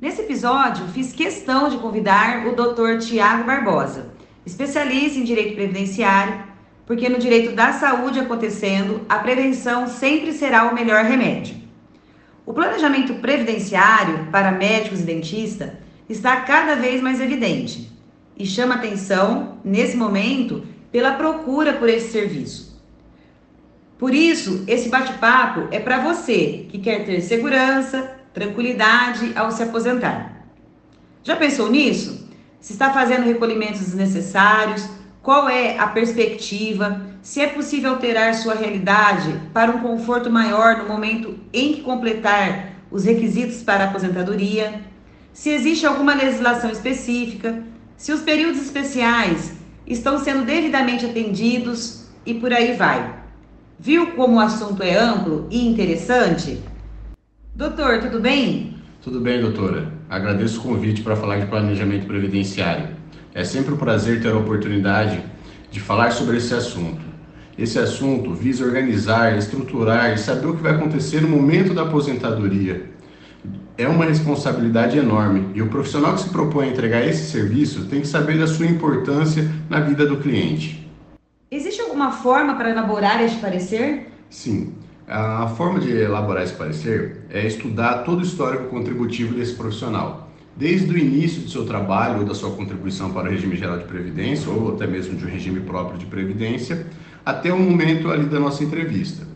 [0.00, 3.06] Nesse episódio, fiz questão de convidar o Dr.
[3.06, 4.14] Tiago Barbosa,
[4.46, 6.42] especialista em direito previdenciário,
[6.86, 11.54] porque no direito da saúde acontecendo, a prevenção sempre será o melhor remédio.
[12.46, 15.72] O planejamento previdenciário para médicos e dentistas
[16.08, 17.92] está cada vez mais evidente
[18.38, 22.82] e chama atenção, nesse momento, pela procura por esse serviço.
[23.98, 30.46] Por isso, esse bate-papo é para você que quer ter segurança, tranquilidade ao se aposentar.
[31.22, 32.28] Já pensou nisso?
[32.60, 34.88] Se está fazendo recolhimentos desnecessários?
[35.22, 37.02] Qual é a perspectiva?
[37.22, 42.72] Se é possível alterar sua realidade para um conforto maior no momento em que completar
[42.90, 44.80] os requisitos para a aposentadoria?
[45.32, 47.62] Se existe alguma legislação específica?
[47.96, 49.52] Se os períodos especiais
[49.86, 53.20] estão sendo devidamente atendidos e por aí vai.
[53.78, 56.62] Viu como o assunto é amplo e interessante?
[57.60, 58.74] Doutor, tudo bem?
[59.02, 59.92] Tudo bem, doutora.
[60.08, 62.88] Agradeço o convite para falar de planejamento previdenciário.
[63.34, 65.22] É sempre um prazer ter a oportunidade
[65.70, 67.02] de falar sobre esse assunto.
[67.58, 72.90] Esse assunto visa organizar, estruturar e saber o que vai acontecer no momento da aposentadoria.
[73.76, 78.00] É uma responsabilidade enorme e o profissional que se propõe a entregar esse serviço tem
[78.00, 80.90] que saber da sua importância na vida do cliente.
[81.50, 84.06] Existe alguma forma para elaborar este parecer?
[84.30, 84.79] Sim.
[85.12, 90.88] A forma de elaborar esse parecer é estudar todo o histórico contributivo desse profissional, desde
[90.88, 94.48] o início do seu trabalho ou da sua contribuição para o regime geral de previdência
[94.48, 96.86] ou até mesmo de um regime próprio de previdência,
[97.26, 99.26] até o momento ali da nossa entrevista.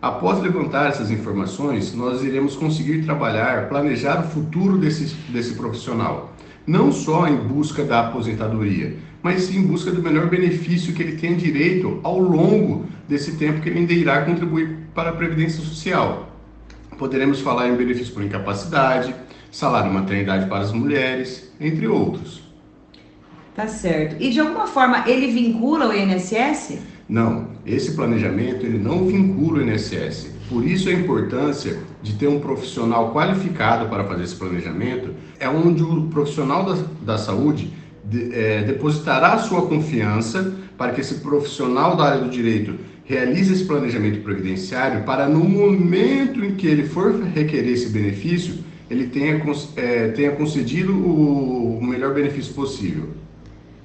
[0.00, 6.32] Após levantar essas informações, nós iremos conseguir trabalhar, planejar o futuro desse, desse profissional,
[6.66, 11.16] não só em busca da aposentadoria, mas sim em busca do melhor benefício que ele
[11.16, 16.28] tem direito ao longo desse tempo que ele ainda irá contribuir para a Previdência Social.
[16.98, 19.14] Poderemos falar em benefício por incapacidade,
[19.50, 22.42] salário maternidade para as mulheres, entre outros.
[23.54, 24.16] Tá certo.
[24.20, 26.78] E de alguma forma ele vincula o INSS?
[27.08, 30.30] Não, esse planejamento ele não vincula o INSS.
[30.48, 35.82] Por isso a importância de ter um profissional qualificado para fazer esse planejamento é onde
[35.82, 37.72] o profissional da, da saúde
[38.04, 43.64] de, é, depositará sua confiança para que esse profissional da área do direito realize esse
[43.64, 48.54] planejamento previdenciário para no momento em que ele for requerer esse benefício,
[48.88, 49.40] ele tenha,
[49.76, 53.10] é, tenha concedido o, o melhor benefício possível.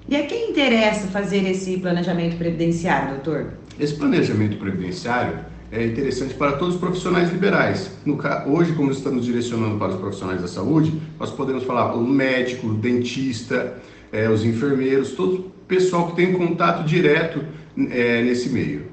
[0.08, 3.54] E a quem interessa fazer esse planejamento previdenciário, doutor?
[3.80, 5.40] Esse planejamento previdenciário
[5.72, 7.92] é interessante para todos os profissionais liberais.
[8.06, 12.68] No, hoje, como estamos direcionando para os profissionais da saúde, nós podemos falar o médico,
[12.68, 17.44] o dentista, é, os enfermeiros, todo o pessoal que tem contato direto
[17.90, 18.86] é, nesse meio.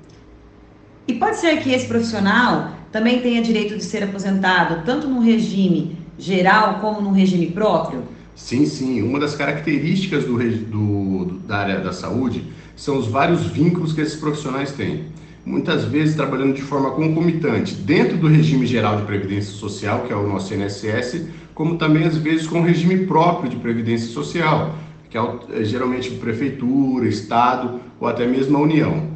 [1.06, 5.98] E pode ser que esse profissional também tenha direito de ser aposentado, tanto no regime
[6.18, 8.02] geral como no regime próprio?
[8.34, 9.02] Sim, sim.
[9.02, 12.44] Uma das características do, do, da área da saúde
[12.74, 15.04] são os vários vínculos que esses profissionais têm.
[15.44, 20.16] Muitas vezes trabalhando de forma concomitante dentro do regime geral de previdência social, que é
[20.16, 24.76] o nosso INSS, como também às vezes com o regime próprio de previdência social,
[25.10, 29.12] que é, é geralmente prefeitura, estado ou até mesmo a União.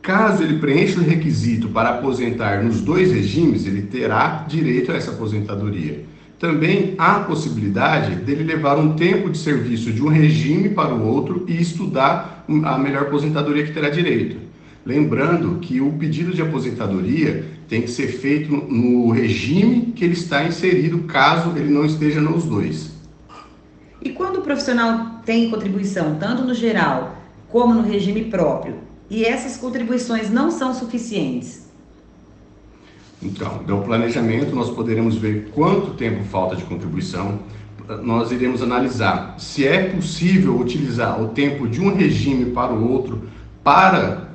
[0.00, 5.10] Caso ele preencha o requisito para aposentar nos dois regimes, ele terá direito a essa
[5.10, 6.04] aposentadoria.
[6.38, 11.06] Também há a possibilidade dele levar um tempo de serviço de um regime para o
[11.06, 14.36] outro e estudar a melhor aposentadoria que terá direito.
[14.84, 20.44] Lembrando que o pedido de aposentadoria tem que ser feito no regime que ele está
[20.44, 22.92] inserido, caso ele não esteja nos dois.
[24.00, 27.16] E quando o profissional tem contribuição, tanto no geral
[27.48, 28.76] como no regime próprio,
[29.08, 31.65] e essas contribuições não são suficientes?
[33.22, 37.40] Então, do planejamento, nós poderemos ver quanto tempo falta de contribuição.
[38.02, 43.28] Nós iremos analisar se é possível utilizar o tempo de um regime para o outro
[43.62, 44.26] para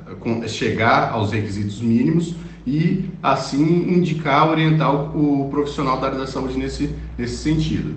[0.48, 2.34] chegar aos requisitos mínimos
[2.66, 7.94] e, assim, indicar, orientar o, profissional da área da saúde nesse, nesse sentido.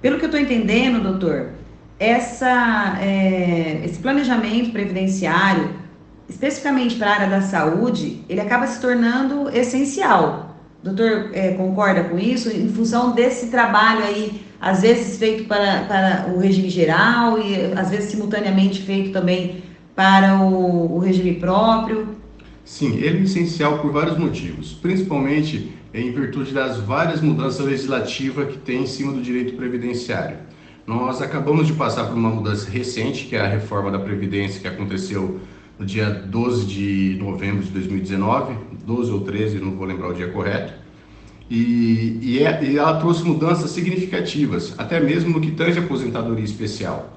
[0.00, 1.50] Pelo que eu estou entendendo, doutor,
[1.98, 5.70] essa, é, esse planejamento previdenciário,
[6.28, 10.56] especificamente para a área da saúde, ele acaba se tornando essencial.
[10.82, 12.50] Doutor é, concorda com isso?
[12.50, 17.90] Em função desse trabalho aí, às vezes feito para, para o regime geral e às
[17.90, 19.62] vezes simultaneamente feito também
[19.94, 22.08] para o, o regime próprio?
[22.64, 28.58] Sim, ele é essencial por vários motivos, principalmente em virtude das várias mudanças legislativas que
[28.58, 30.36] tem em cima do direito previdenciário.
[30.86, 34.68] Nós acabamos de passar por uma mudança recente, que é a reforma da Previdência, que
[34.68, 35.40] aconteceu
[35.78, 40.28] no dia 12 de novembro de 2019, 12 ou 13, não vou lembrar o dia
[40.28, 40.72] correto.
[41.50, 47.12] E, e, é, e ela trouxe mudanças significativas, até mesmo no que tange aposentadoria especial.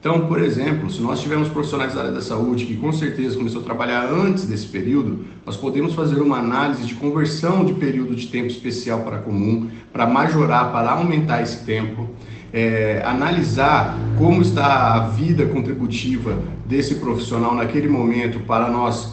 [0.00, 3.62] Então, por exemplo, se nós tivermos profissionais da área da saúde que com certeza começou
[3.62, 8.26] a trabalhar antes desse período, nós podemos fazer uma análise de conversão de período de
[8.26, 12.10] tempo especial para comum, para majorar, para aumentar esse tempo,
[12.54, 19.12] é, analisar como está a vida contributiva desse profissional naquele momento para nós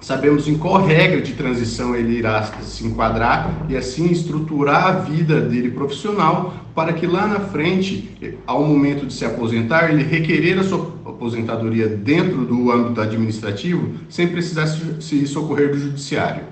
[0.00, 5.40] sabemos em qual regra de transição ele irá se enquadrar e assim estruturar a vida
[5.40, 8.10] dele profissional para que lá na frente,
[8.46, 14.26] ao momento de se aposentar, ele requerer a sua aposentadoria dentro do âmbito administrativo sem
[14.26, 16.44] precisar se socorrer do judiciário.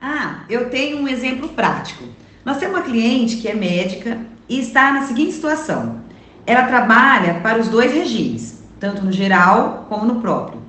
[0.00, 2.04] Ah, eu tenho um exemplo prático.
[2.44, 6.00] Nós temos uma cliente que é médica e está na seguinte situação:
[6.46, 10.66] ela trabalha para os dois regimes, tanto no geral como no próprio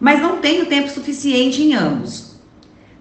[0.00, 2.30] mas não tem o tempo suficiente em ambos.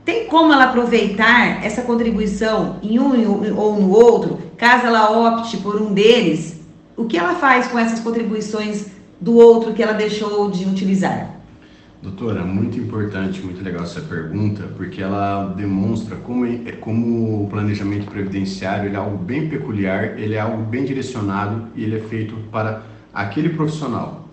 [0.04, 5.81] Tem como ela aproveitar essa contribuição em um ou no outro, caso ela opte por
[5.81, 6.60] um deles?
[6.98, 8.88] O que ela faz com essas contribuições
[9.22, 11.38] do outro que ela deixou de utilizar?
[12.01, 18.10] Doutora, muito importante, muito legal essa pergunta, porque ela demonstra como, é, como o planejamento
[18.10, 22.84] previdenciário é algo bem peculiar, ele é algo bem direcionado e ele é feito para
[23.13, 24.30] aquele profissional.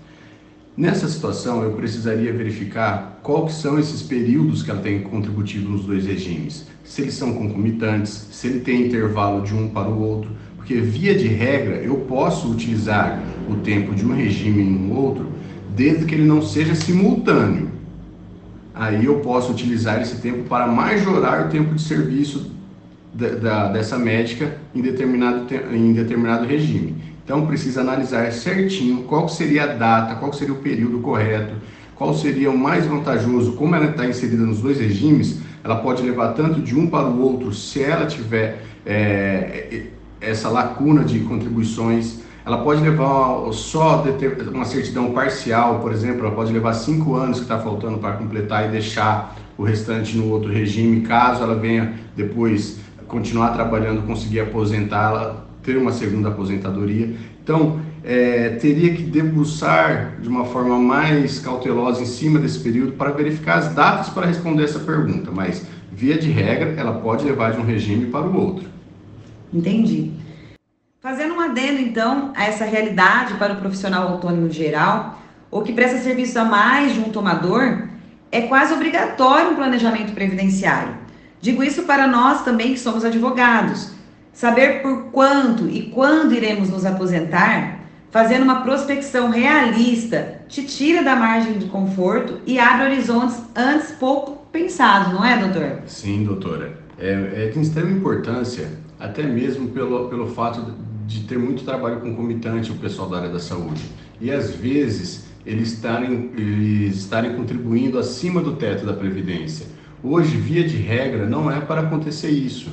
[0.76, 6.06] Nessa situação, eu precisaria verificar quais são esses períodos que ela tem contributivo nos dois
[6.06, 6.68] regimes.
[6.84, 11.16] Se eles são concomitantes, se ele tem intervalo de um para o outro, porque via
[11.16, 13.20] de regra eu posso utilizar
[13.50, 15.35] o tempo de um regime em um outro,
[15.76, 17.70] desde que ele não seja simultâneo.
[18.74, 22.50] Aí eu posso utilizar esse tempo para majorar o tempo de serviço
[23.12, 26.96] da, da, dessa médica em determinado, em determinado regime.
[27.24, 31.54] Então precisa analisar certinho qual seria a data, qual seria o período correto,
[31.94, 36.32] qual seria o mais vantajoso, como ela está inserida nos dois regimes, ela pode levar
[36.34, 39.86] tanto de um para o outro se ela tiver é,
[40.20, 42.20] essa lacuna de contribuições.
[42.46, 44.04] Ela pode levar só
[44.54, 48.68] uma certidão parcial, por exemplo, ela pode levar cinco anos que está faltando para completar
[48.68, 52.78] e deixar o restante no outro regime, caso ela venha depois
[53.08, 57.16] continuar trabalhando, conseguir aposentá-la ter uma segunda aposentadoria.
[57.42, 63.10] Então, é, teria que debruçar de uma forma mais cautelosa em cima desse período para
[63.10, 67.58] verificar as datas para responder essa pergunta, mas, via de regra, ela pode levar de
[67.58, 68.68] um regime para o outro.
[69.52, 70.12] Entendi.
[71.06, 75.22] Fazendo um adendo, então, a essa realidade para o profissional autônomo geral,
[75.52, 77.86] ou que presta serviço a mais de um tomador,
[78.32, 80.96] é quase obrigatório um planejamento previdenciário.
[81.40, 83.92] Digo isso para nós também que somos advogados,
[84.32, 87.78] Saber por quanto e quando iremos nos aposentar,
[88.10, 94.44] fazendo uma prospecção realista, te tira da margem de conforto e abre horizontes antes pouco
[94.50, 95.82] pensados, não é, doutor?
[95.86, 96.76] Sim, doutora.
[96.98, 98.68] É, é de extrema importância,
[98.98, 100.74] até mesmo pelo, pelo fato
[101.06, 103.82] de ter muito trabalho concomitante o pessoal da área da saúde.
[104.20, 109.66] E às vezes eles estarem, eles estarem contribuindo acima do teto da Previdência.
[110.02, 112.70] Hoje, via de regra, não é para acontecer isso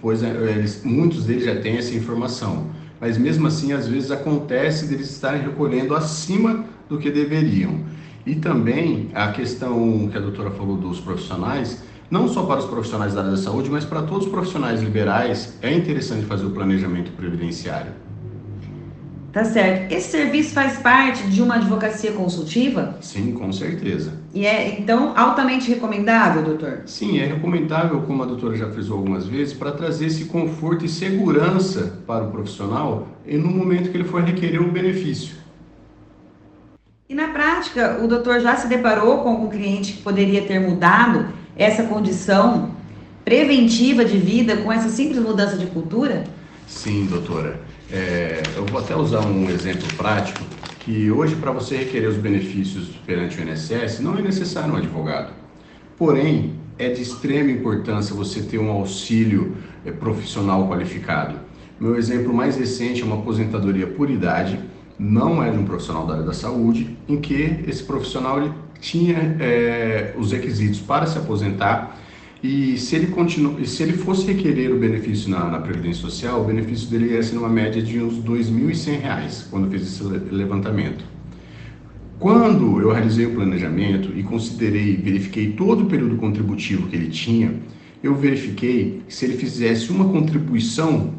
[0.00, 2.66] pois é, eles, muitos deles já têm essa informação.
[3.00, 7.80] Mas mesmo assim, às vezes acontece deles estarem recolhendo acima do que deveriam.
[8.26, 13.14] E também a questão que a doutora falou dos profissionais, não só para os profissionais
[13.14, 17.10] da área da saúde, mas para todos os profissionais liberais, é interessante fazer o planejamento
[17.12, 17.92] previdenciário.
[19.32, 19.92] Tá certo.
[19.92, 22.96] Esse serviço faz parte de uma advocacia consultiva?
[23.00, 24.14] Sim, com certeza.
[24.32, 26.82] E é, então, altamente recomendável, doutor?
[26.86, 30.88] Sim, é recomendável, como a doutora já frisou algumas vezes, para trazer esse conforto e
[30.88, 35.36] segurança para o profissional no momento que ele for requerer um benefício.
[37.06, 41.37] E na prática, o doutor já se deparou com algum cliente que poderia ter mudado
[41.58, 42.70] essa condição
[43.24, 46.24] preventiva de vida com essa simples mudança de cultura?
[46.66, 47.60] Sim, doutora.
[47.92, 50.40] É, eu vou até usar um exemplo prático,
[50.80, 55.32] que hoje para você requerer os benefícios perante o INSS não é necessário um advogado.
[55.96, 61.40] Porém, é de extrema importância você ter um auxílio é, profissional qualificado.
[61.80, 64.58] Meu exemplo mais recente é uma aposentadoria por idade,
[64.98, 69.36] não é de um profissional da área da saúde, em que esse profissional ele tinha
[69.40, 71.98] é, os requisitos para se aposentar
[72.42, 73.64] e se ele, continu...
[73.66, 77.34] se ele fosse requerer o benefício na, na Previdência Social, o benefício dele ia ser
[77.34, 81.04] numa média de uns R$ 2.100 quando fez esse levantamento.
[82.18, 87.54] Quando eu realizei o planejamento e considerei, verifiquei todo o período contributivo que ele tinha,
[88.02, 91.14] eu verifiquei que se ele fizesse uma contribuição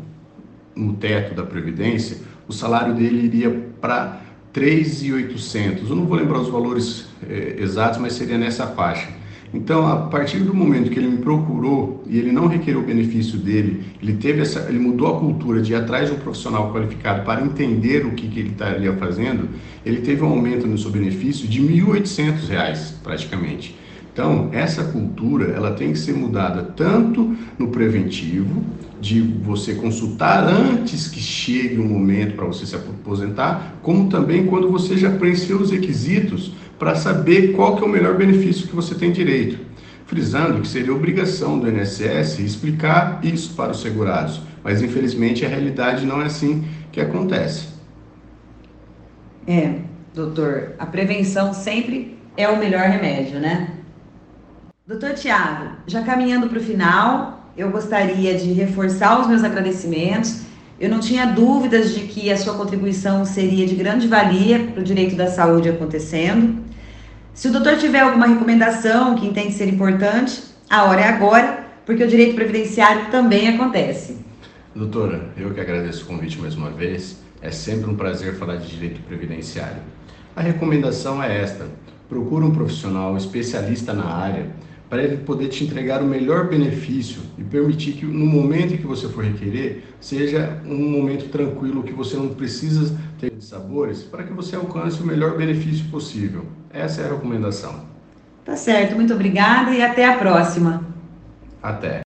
[0.75, 3.49] no teto da Previdência, o salário dele iria
[3.81, 4.21] para
[4.53, 5.89] 3.800.
[5.89, 9.19] Eu não vou lembrar os valores eh, exatos, mas seria nessa faixa.
[9.53, 13.37] Então, a partir do momento que ele me procurou e ele não requereu o benefício
[13.37, 17.23] dele, ele teve essa, ele mudou a cultura de ir atrás de um profissional qualificado
[17.25, 19.49] para entender o que, que ele estaria fazendo,
[19.83, 23.75] ele teve um aumento no seu benefício de R$ 1.800 praticamente.
[24.13, 28.63] Então, essa cultura, ela tem que ser mudada tanto no preventivo,
[28.99, 34.69] de você consultar antes que chegue o momento para você se aposentar, como também quando
[34.69, 38.95] você já preencheu os requisitos para saber qual que é o melhor benefício que você
[38.95, 39.59] tem direito.
[40.05, 46.05] Frisando que seria obrigação do INSS explicar isso para os segurados, mas infelizmente a realidade
[46.05, 47.67] não é assim que acontece.
[49.47, 49.75] É,
[50.13, 53.75] doutor, a prevenção sempre é o melhor remédio, né?
[54.85, 60.43] Doutor Tiago, já caminhando para o final, eu gostaria de reforçar os meus agradecimentos.
[60.79, 64.83] Eu não tinha dúvidas de que a sua contribuição seria de grande valia para o
[64.83, 66.63] direito da saúde acontecendo.
[67.33, 72.01] Se o doutor tiver alguma recomendação que entende ser importante, a hora é agora, porque
[72.01, 74.15] o direito previdenciário também acontece.
[74.73, 77.17] Doutora, eu que agradeço o convite mais uma vez.
[77.41, 79.81] É sempre um prazer falar de direito previdenciário.
[80.33, 81.67] A recomendação é esta:
[82.07, 84.47] procure um profissional especialista na área
[84.89, 88.87] para ele poder te entregar o melhor benefício e permitir que no momento em que
[88.87, 94.33] você for requerer, seja um momento tranquilo, que você não precisa ter sabores, para que
[94.33, 96.45] você alcance o melhor benefício possível.
[96.71, 97.87] Essa é a recomendação.
[98.43, 100.83] Tá certo, muito obrigada e até a próxima.
[101.61, 101.97] Até.